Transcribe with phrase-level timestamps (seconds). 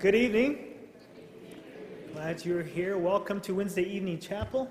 [0.00, 0.58] Good evening.
[2.12, 2.96] Glad you're here.
[2.96, 4.70] Welcome to Wednesday Evening Chapel.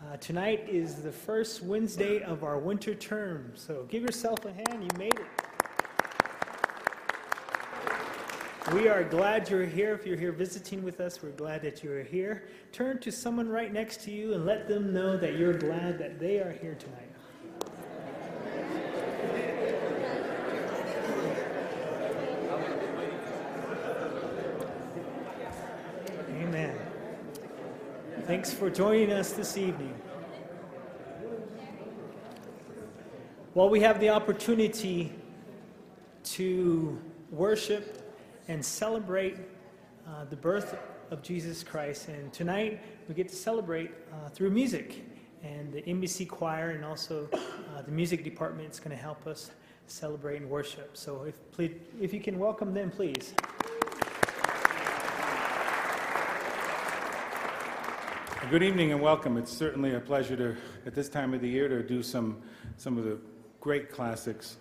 [0.00, 4.84] Uh, tonight is the first Wednesday of our winter term, so give yourself a hand.
[4.84, 5.26] You made it.
[8.72, 9.94] We are glad you're here.
[9.94, 12.44] If you're here visiting with us, we're glad that you're here.
[12.70, 16.20] Turn to someone right next to you and let them know that you're glad that
[16.20, 17.06] they are here tonight.
[26.46, 26.78] Amen.
[28.26, 29.94] Thanks for joining us this evening.
[33.54, 35.12] While we have the opportunity
[36.24, 38.12] to worship
[38.48, 39.36] and celebrate
[40.08, 40.76] uh, the birth
[41.12, 42.08] of Jesus Christ.
[42.08, 45.04] And tonight we get to celebrate uh, through music.
[45.44, 49.52] And the NBC choir and also uh, the music department is going to help us
[49.86, 50.96] celebrate and worship.
[50.96, 53.34] So if, please, if you can welcome them, please.
[58.48, 59.36] Good evening and welcome.
[59.38, 62.40] It's certainly a pleasure to, at this time of the year, to do some,
[62.76, 63.18] some of the
[63.60, 64.58] great classics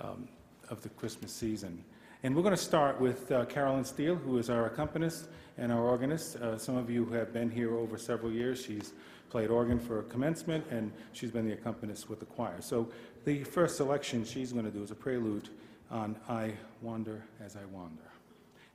[0.00, 0.28] um,
[0.70, 1.84] of the Christmas season.
[2.24, 5.82] And we're going to start with uh, Carolyn Steele, who is our accompanist and our
[5.82, 6.34] organist.
[6.34, 8.60] Uh, some of you have been here over several years.
[8.60, 8.92] She's
[9.30, 12.60] played organ for commencement, and she's been the accompanist with the choir.
[12.60, 12.88] So
[13.24, 15.48] the first selection she's going to do is a prelude
[15.92, 18.02] on I Wonder as I Wander.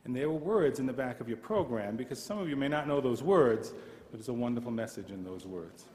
[0.05, 2.69] And there were words in the back of your program, because some of you may
[2.69, 3.73] not know those words,
[4.13, 5.85] but it's a wonderful message in those words.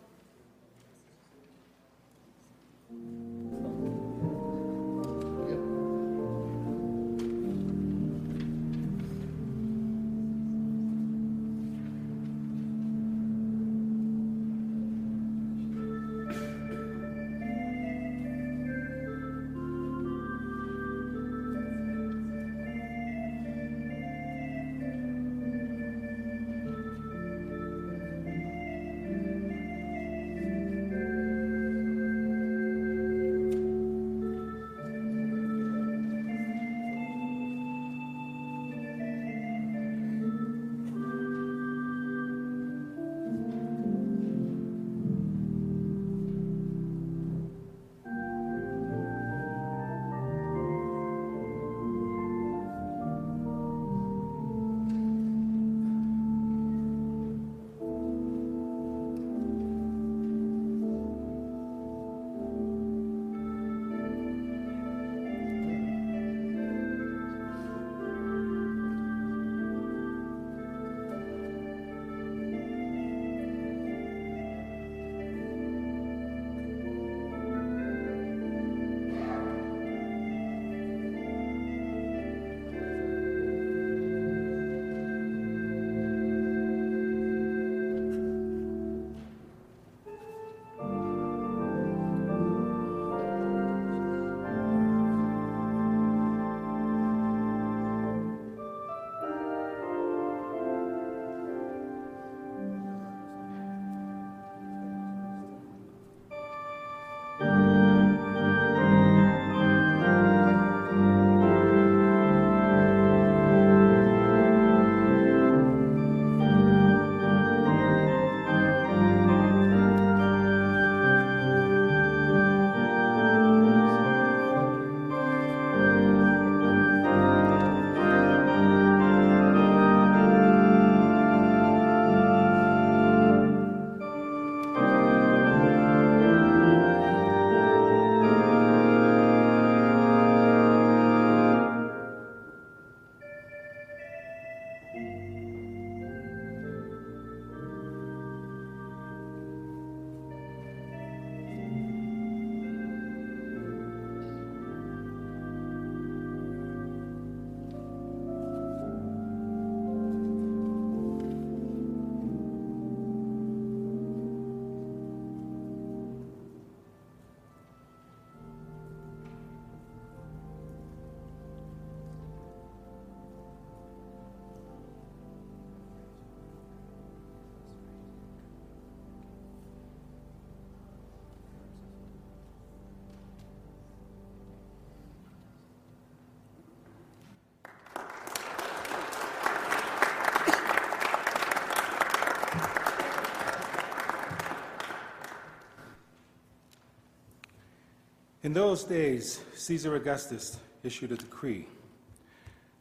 [198.44, 201.66] In those days, Caesar Augustus issued a decree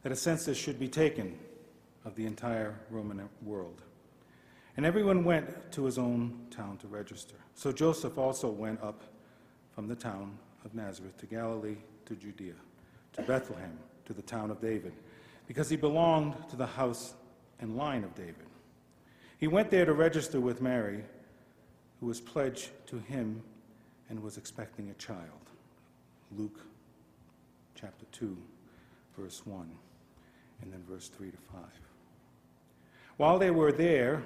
[0.02, 1.36] that a census should be taken
[2.04, 3.82] of the entire Roman world.
[4.76, 7.34] And everyone went to his own town to register.
[7.56, 9.02] So Joseph also went up
[9.74, 12.54] from the town of Nazareth to Galilee to Judea,
[13.14, 14.92] to Bethlehem, to the town of David,
[15.48, 17.14] because he belonged to the house
[17.58, 18.46] and line of David.
[19.38, 21.02] He went there to register with Mary,
[21.98, 23.42] who was pledged to him
[24.08, 25.47] and was expecting a child.
[26.36, 26.60] Luke
[27.74, 28.36] chapter 2,
[29.16, 29.70] verse 1,
[30.62, 31.62] and then verse 3 to 5.
[33.16, 34.22] While they were there,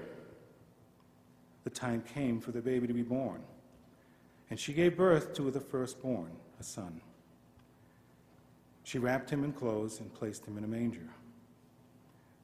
[1.64, 3.43] the time came for the baby to be born.
[4.50, 7.00] And she gave birth to the firstborn, a son.
[8.84, 11.08] She wrapped him in clothes and placed him in a manger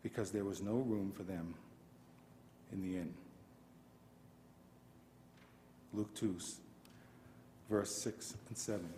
[0.03, 1.55] because there was no room for them
[2.73, 3.13] in the inn.
[5.93, 6.37] Luke 2,
[7.69, 8.89] verse 6 and 7.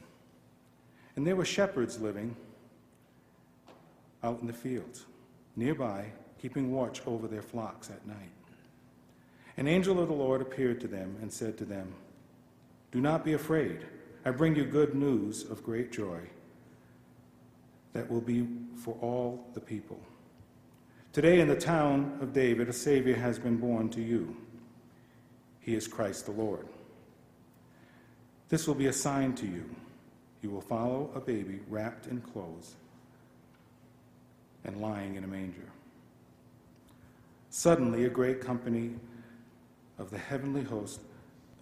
[1.21, 2.35] And there were shepherds living
[4.23, 5.05] out in the fields,
[5.55, 6.07] nearby,
[6.41, 8.33] keeping watch over their flocks at night.
[9.59, 11.93] An angel of the Lord appeared to them and said to them,
[12.91, 13.85] Do not be afraid.
[14.25, 16.21] I bring you good news of great joy
[17.93, 20.01] that will be for all the people.
[21.13, 24.39] Today in the town of David, a Savior has been born to you.
[25.61, 26.67] He is Christ the Lord.
[28.49, 29.69] This will be a sign to you.
[30.43, 32.75] You will follow a baby wrapped in clothes
[34.65, 35.69] and lying in a manger.
[37.51, 38.93] Suddenly, a great company
[39.99, 41.01] of the heavenly host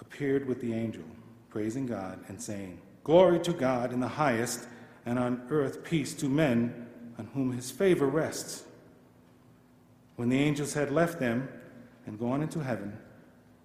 [0.01, 1.05] appeared with the angel,
[1.51, 4.69] praising God and saying, Glory to God in the highest,
[5.07, 6.87] and on earth peace to men
[7.19, 8.65] on whom his favor rests.
[10.17, 11.49] When the angels had left them
[12.07, 12.99] and gone into heaven,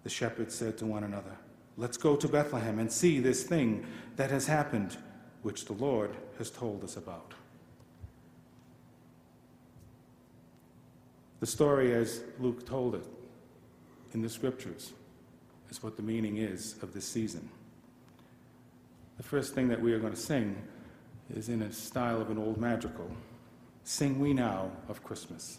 [0.04, 1.38] the shepherds said to one another,
[1.78, 3.86] Let's go to Bethlehem and see this thing
[4.16, 4.98] that has happened,
[5.42, 7.34] which the Lord has told us about.
[11.40, 13.06] The story, as Luke told it,
[14.14, 14.94] in the scriptures
[15.70, 17.50] is what the meaning is of this season.
[19.18, 20.56] The first thing that we are going to sing
[21.36, 23.10] is in a style of an old madrigal
[23.84, 25.58] Sing We Now of Christmas.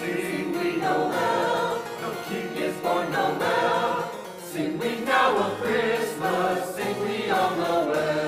[0.00, 4.10] Sing we Noel, the King is born Noel.
[4.50, 8.19] Sing we now of Christmas, sing we all Noel.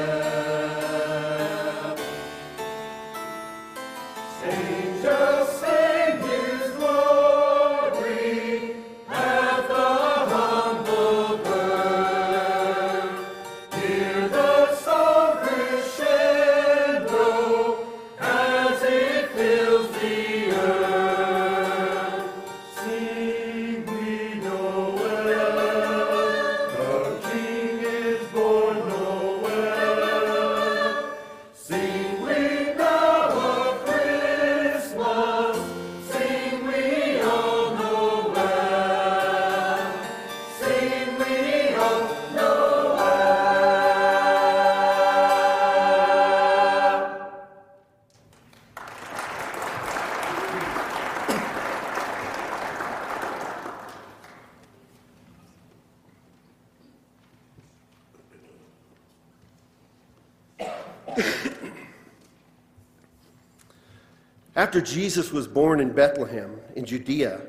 [64.55, 67.41] After Jesus was born in Bethlehem in Judea,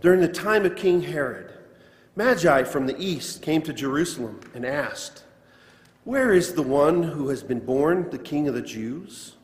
[0.00, 1.52] during the time of King Herod,
[2.14, 5.24] Magi from the east came to Jerusalem and asked,
[6.04, 9.34] Where is the one who has been born the King of the Jews?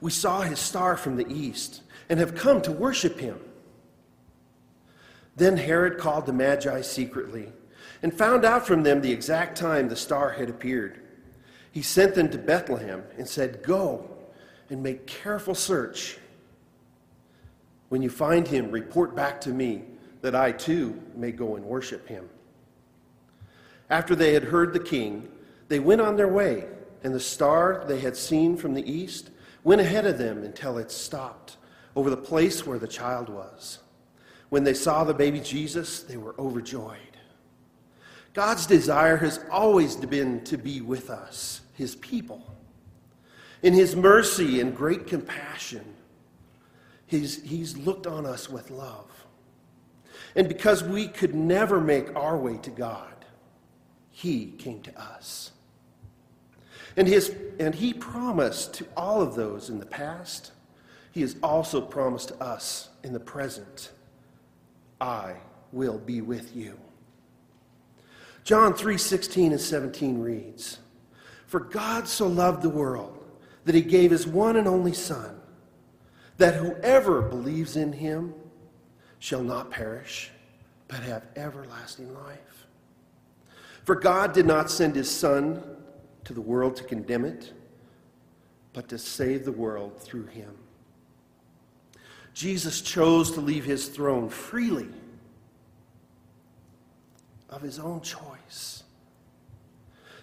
[0.00, 3.38] We saw his star from the east and have come to worship him.
[5.36, 7.52] Then Herod called the Magi secretly
[8.02, 11.00] and found out from them the exact time the star had appeared.
[11.70, 14.10] He sent them to Bethlehem and said, Go
[14.70, 16.18] and make careful search.
[17.92, 19.82] When you find him, report back to me
[20.22, 22.30] that I too may go and worship him.
[23.90, 25.28] After they had heard the king,
[25.68, 26.64] they went on their way,
[27.04, 29.28] and the star they had seen from the east
[29.62, 31.58] went ahead of them until it stopped
[31.94, 33.80] over the place where the child was.
[34.48, 37.18] When they saw the baby Jesus, they were overjoyed.
[38.32, 42.56] God's desire has always been to be with us, his people.
[43.62, 45.84] In his mercy and great compassion,
[47.12, 49.10] he's, he's looked on us with love.
[50.34, 53.12] And because we could never make our way to God,
[54.10, 55.52] he came to us.
[56.96, 60.52] And, his, and he promised to all of those in the past,
[61.12, 63.92] he has also promised to us in the present,
[65.00, 65.36] I
[65.72, 66.78] will be with you.
[68.44, 70.78] John 3 16 and 17 reads,
[71.46, 73.24] For God so loved the world
[73.64, 75.41] that he gave his one and only Son,
[76.42, 78.34] that whoever believes in him
[79.20, 80.32] shall not perish,
[80.88, 82.66] but have everlasting life.
[83.84, 85.62] For God did not send his Son
[86.24, 87.52] to the world to condemn it,
[88.72, 90.52] but to save the world through him.
[92.34, 94.88] Jesus chose to leave his throne freely
[97.50, 98.82] of his own choice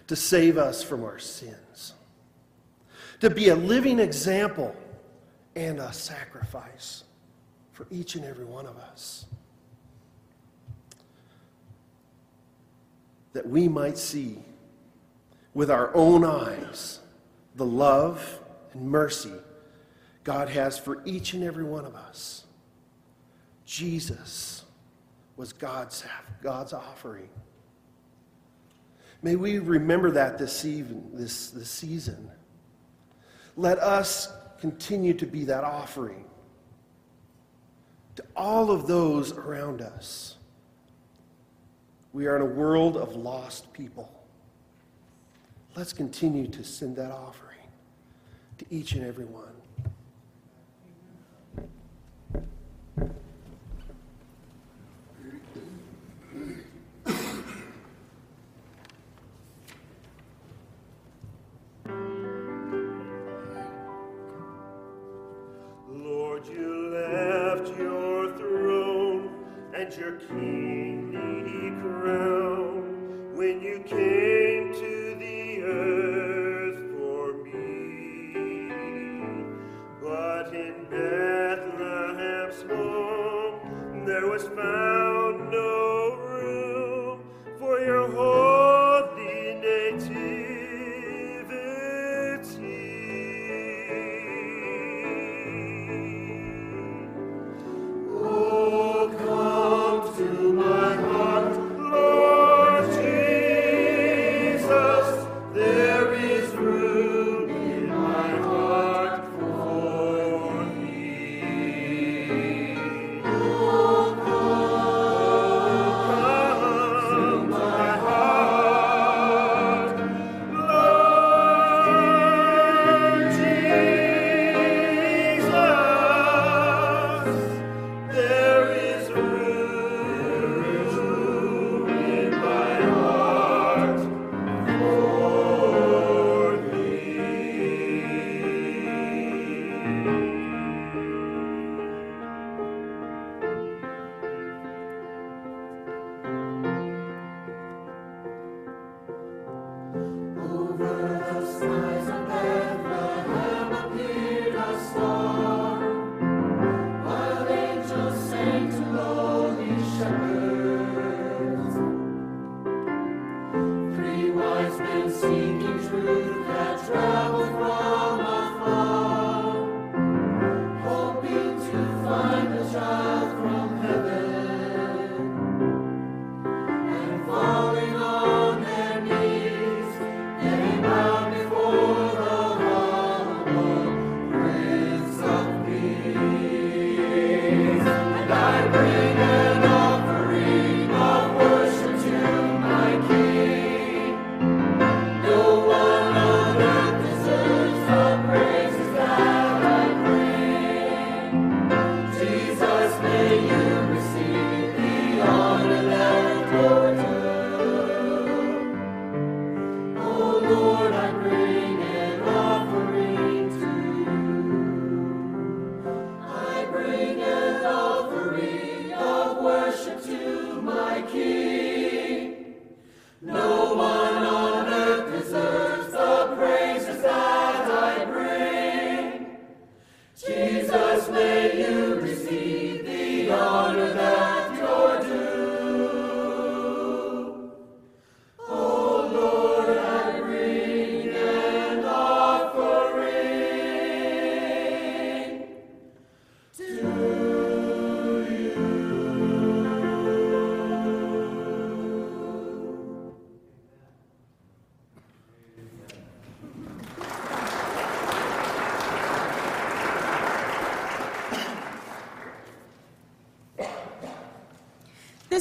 [0.06, 1.94] to save us from our sins,
[3.20, 4.76] to be a living example
[5.56, 7.04] and a sacrifice
[7.72, 9.26] for each and every one of us.
[13.32, 14.38] That we might see
[15.54, 17.00] with our own eyes
[17.56, 18.40] the love
[18.72, 19.32] and mercy
[20.24, 22.44] God has for each and every one of us.
[23.64, 24.64] Jesus
[25.36, 26.04] was God's,
[26.42, 27.28] God's offering.
[29.22, 32.30] May we remember that this, even, this, this season.
[33.56, 36.24] Let us continue to be that offering
[38.16, 40.36] to all of those around us.
[42.12, 44.10] We are in a world of lost people.
[45.76, 47.58] Let's continue to send that offering
[48.58, 49.54] to each and every one.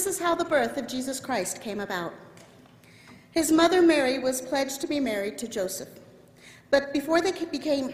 [0.09, 2.13] Is how the birth of Jesus Christ came about.
[3.31, 5.89] His mother Mary was pledged to be married to Joseph.
[6.71, 7.93] But before they became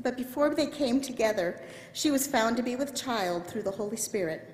[0.00, 1.60] but before they came together,
[1.92, 4.48] she was found to be with child through the Holy Spirit.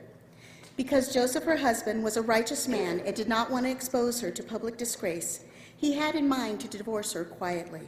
[0.77, 4.31] Because Joseph, her husband, was a righteous man and did not want to expose her
[4.31, 5.45] to public disgrace,
[5.77, 7.83] he had in mind to divorce her quietly.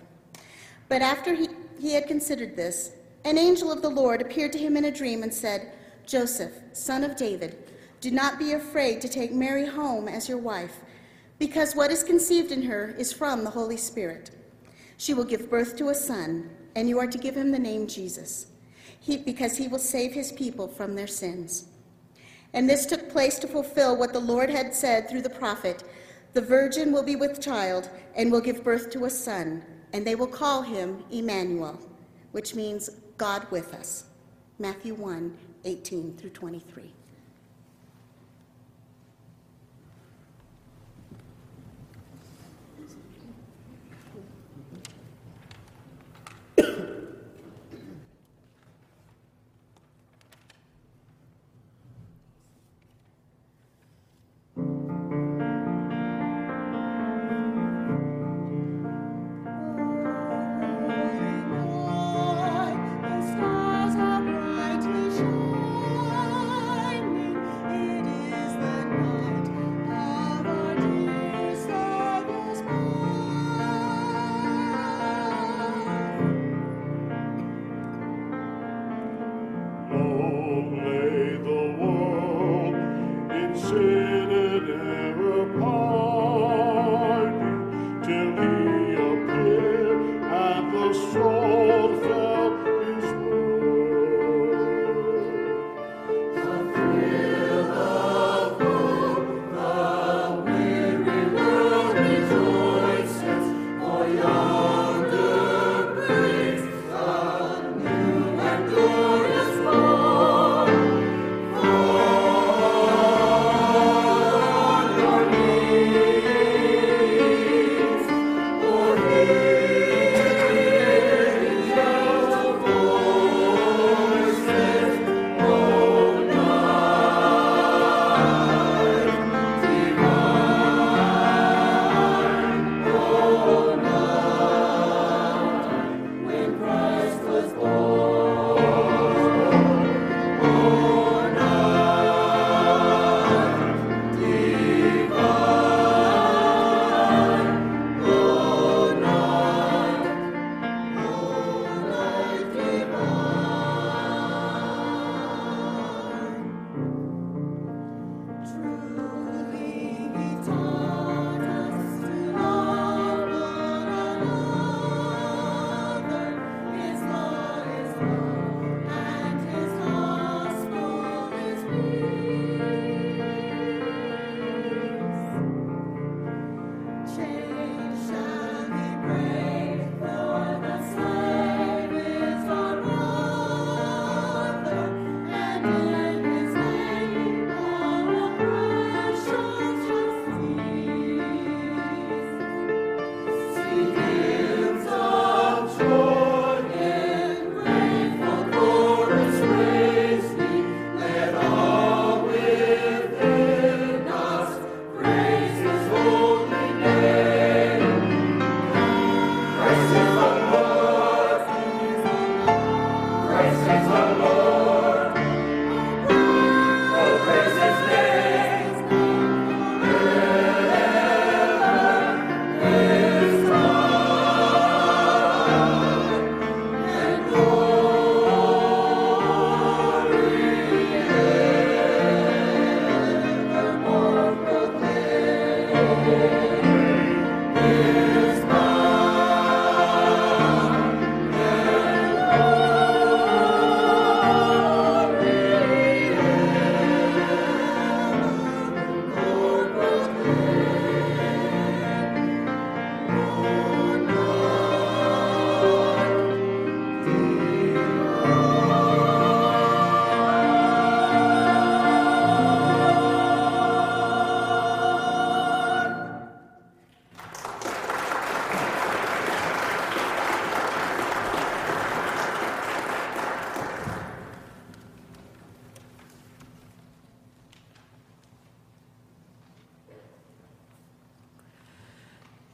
[0.90, 1.48] But after he,
[1.80, 2.92] he had considered this,
[3.25, 5.72] an angel of the Lord appeared to him in a dream and said,
[6.06, 7.65] Joseph, son of David,
[8.06, 10.76] do not be afraid to take Mary home as your wife,
[11.40, 14.30] because what is conceived in her is from the Holy Spirit.
[14.96, 17.88] She will give birth to a son, and you are to give him the name
[17.88, 18.46] Jesus,
[19.00, 21.66] he, because he will save his people from their sins.
[22.52, 25.82] And this took place to fulfill what the Lord had said through the prophet
[26.32, 30.14] The virgin will be with child and will give birth to a son, and they
[30.14, 31.76] will call him Emmanuel,
[32.30, 34.04] which means God with us.
[34.60, 36.92] Matthew 1 18 through 23.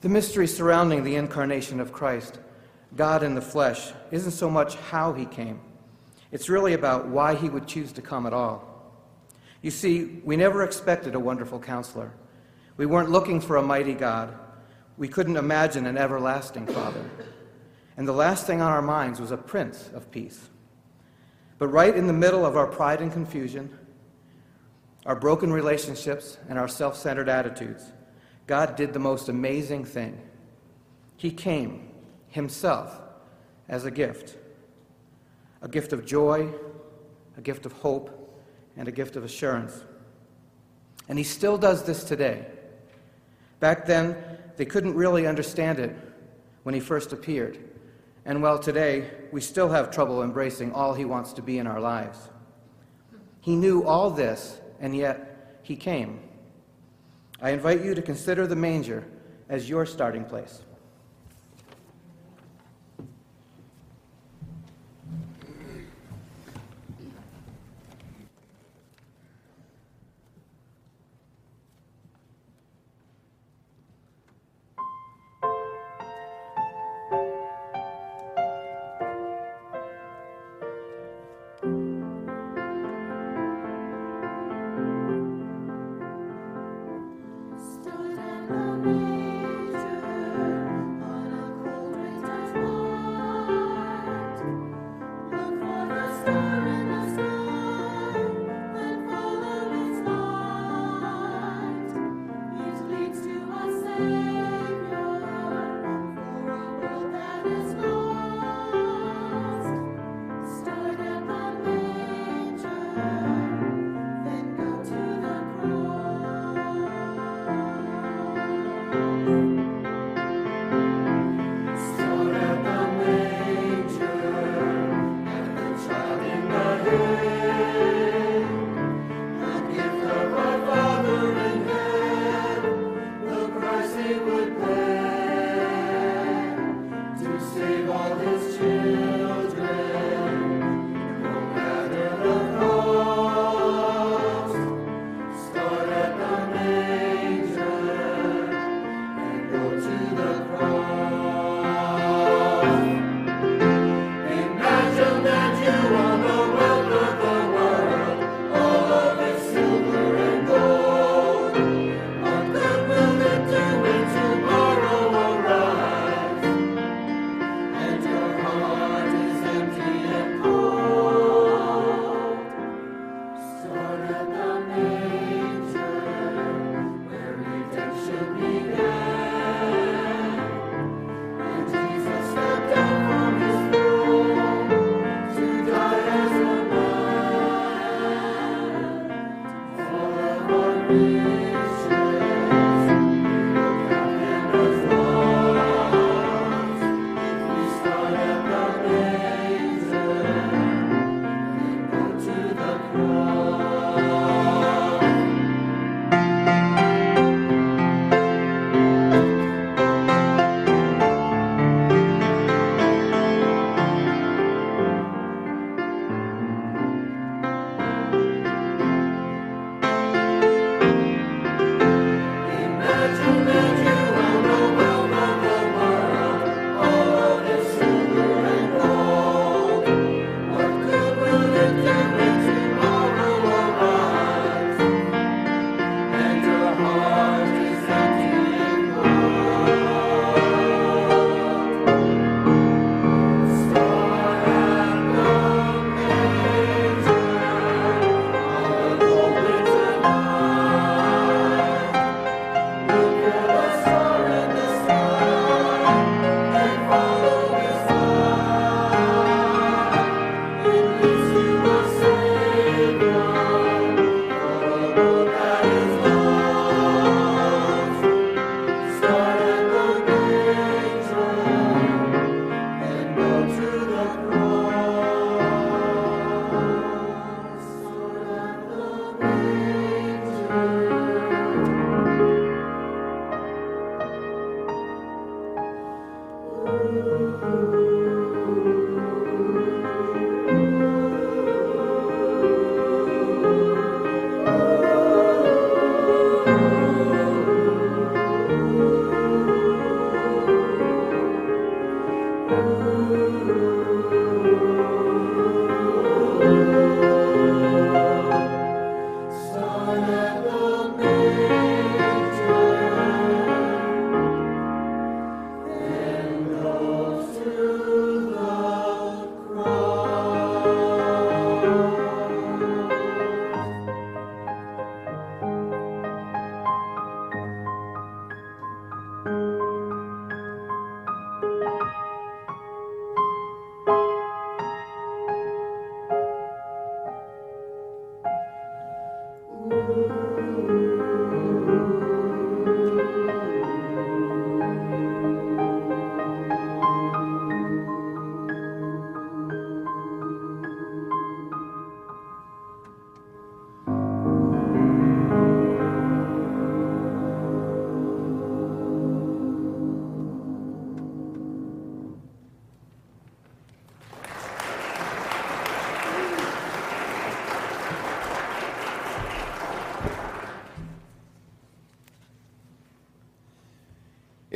[0.02, 2.40] The mystery surrounding the incarnation of Christ,
[2.96, 5.60] God in the flesh, isn't so much how he came.
[6.32, 8.68] It's really about why he would choose to come at all.
[9.62, 12.12] You see, we never expected a wonderful counselor.
[12.76, 14.36] We weren't looking for a mighty God.
[14.96, 17.08] We couldn't imagine an everlasting Father.
[17.96, 20.50] And the last thing on our minds was a Prince of Peace.
[21.58, 23.78] But right in the middle of our pride and confusion,
[25.06, 27.92] our broken relationships, and our self centered attitudes,
[28.46, 30.20] God did the most amazing thing.
[31.16, 31.88] He came
[32.28, 33.00] Himself
[33.68, 34.36] as a gift
[35.62, 36.52] a gift of joy,
[37.38, 38.42] a gift of hope,
[38.76, 39.84] and a gift of assurance.
[41.08, 42.46] And He still does this today.
[43.60, 44.16] Back then,
[44.56, 45.94] they couldn't really understand it
[46.64, 47.58] when He first appeared.
[48.24, 51.80] And well, today, we still have trouble embracing all He wants to be in our
[51.80, 52.18] lives.
[53.40, 56.20] He knew all this, and yet He came.
[57.42, 59.04] I invite you to consider the manger
[59.48, 60.62] as your starting place.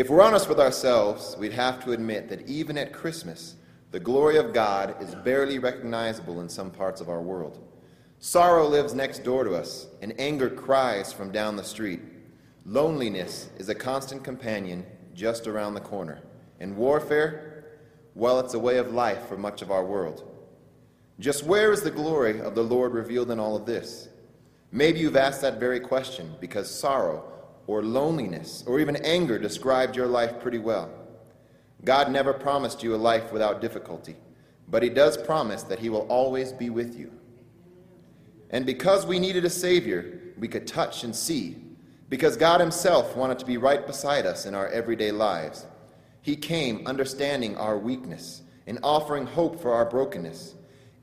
[0.06, 3.56] If we're honest with ourselves, we'd have to admit that even at Christmas,
[3.90, 7.58] the glory of God is barely recognizable in some parts of our world.
[8.20, 12.02] Sorrow lives next door to us, and anger cries from down the street.
[12.64, 16.20] Loneliness is a constant companion just around the corner.
[16.60, 17.64] And warfare,
[18.14, 20.22] well, it's a way of life for much of our world.
[21.18, 24.08] Just where is the glory of the Lord revealed in all of this?
[24.70, 27.32] Maybe you've asked that very question because sorrow
[27.66, 30.90] or loneliness or even anger described your life pretty well.
[31.84, 34.16] God never promised you a life without difficulty,
[34.68, 37.12] but He does promise that He will always be with you.
[38.50, 41.56] And because we needed a Savior, we could touch and see,
[42.08, 45.66] because God Himself wanted to be right beside us in our everyday lives.
[46.22, 50.54] He came understanding our weakness and offering hope for our brokenness,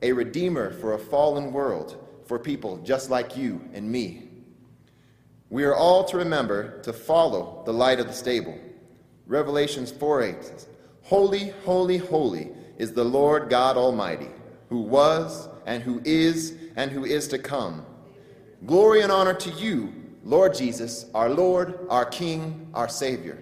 [0.02, 4.30] a Redeemer for a fallen world, for people just like you and me.
[5.54, 8.58] We are all to remember to follow the light of the stable.
[9.28, 10.68] Revelations 4 8 says,
[11.04, 14.32] Holy, holy, holy is the Lord God Almighty,
[14.70, 17.86] who was, and who is, and who is to come.
[18.66, 23.38] Glory and honor to you, Lord Jesus, our Lord, our King, our Savior.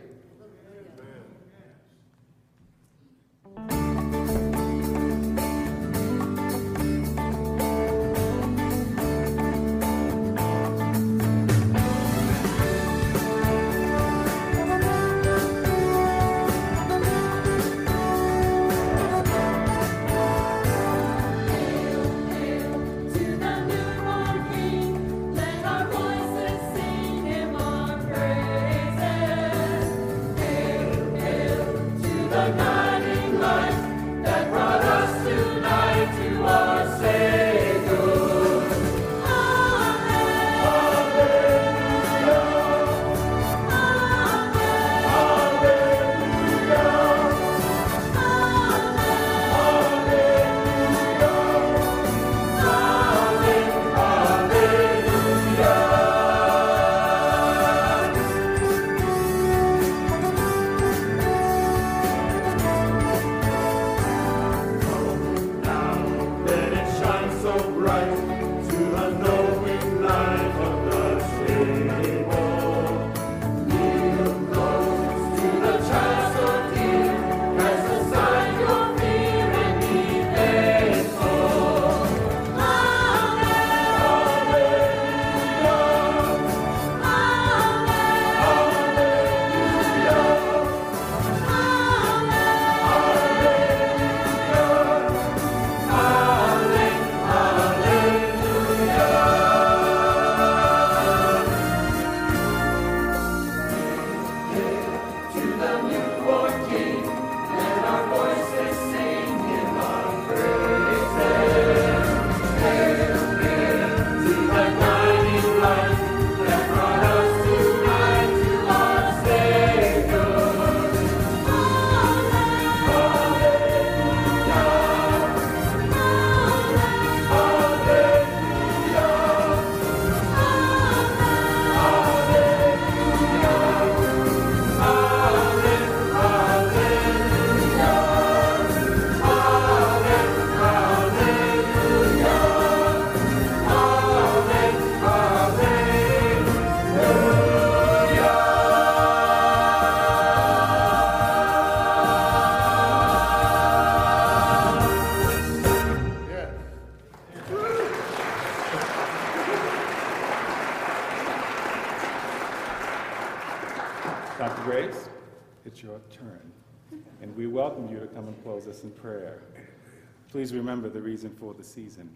[170.52, 172.10] Please remember the reason for the season.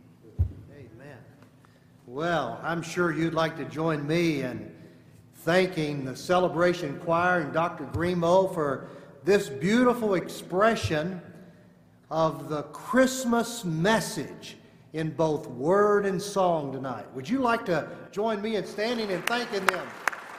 [0.70, 1.18] Amen.
[2.06, 4.76] Well, I'm sure you'd like to join me in
[5.36, 7.86] thanking the Celebration Choir and Dr.
[7.94, 8.90] Grimo for
[9.24, 11.22] this beautiful expression
[12.12, 14.58] of the Christmas message
[14.92, 17.06] in both word and song tonight.
[17.16, 19.88] Would you like to join me in standing and thanking them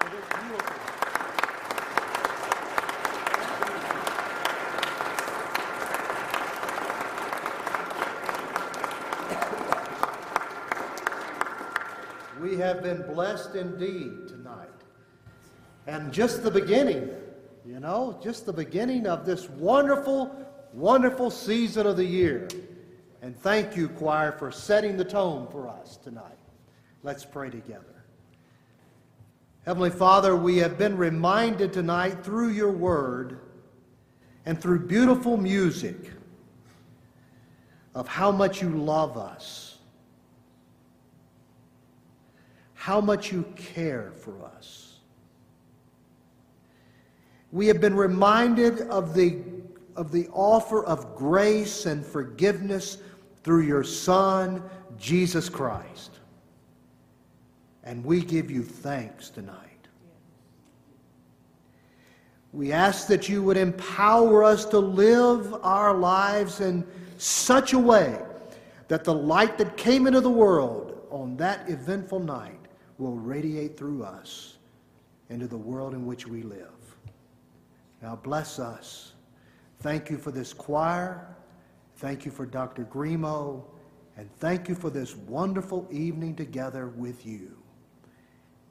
[0.01, 0.87] for this beautiful?
[12.47, 14.69] We have been blessed indeed tonight.
[15.87, 17.11] And just the beginning,
[17.65, 20.35] you know, just the beginning of this wonderful,
[20.73, 22.49] wonderful season of the year.
[23.23, 26.39] And thank you, choir, for setting the tone for us tonight.
[27.03, 28.05] Let's pray together.
[29.65, 33.41] Heavenly Father, we have been reminded tonight through your word
[34.45, 36.13] and through beautiful music
[37.93, 39.66] of how much you love us,
[42.87, 44.99] how much you care for us.
[47.51, 49.39] We have been reminded of the,
[49.97, 52.99] of the offer of grace and forgiveness
[53.43, 54.63] through your Son,
[54.97, 56.21] Jesus Christ.
[57.83, 59.89] And we give you thanks tonight.
[62.53, 66.87] We ask that you would empower us to live our lives in
[67.19, 68.17] such a way
[68.87, 72.66] that the light that came into the world on that eventful night
[72.99, 74.57] will radiate through us
[75.29, 76.71] into the world in which we live.
[78.03, 79.13] Now bless us.
[79.81, 81.37] Thank you for this choir.
[81.97, 82.85] Thank you for Dr.
[82.85, 83.65] Grimo.
[84.17, 87.57] And thank you for this wonderful evening together with you.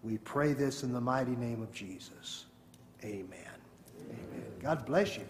[0.04, 2.46] We pray this in the mighty name of Jesus.
[3.04, 3.28] Amen.
[4.02, 4.46] Amen.
[4.60, 5.26] God bless you.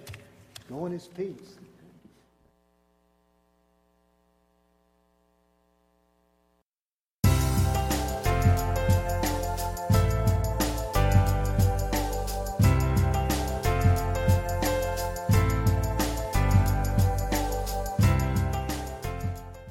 [0.70, 1.55] Go in his peace.